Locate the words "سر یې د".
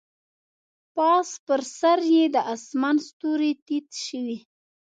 1.77-2.37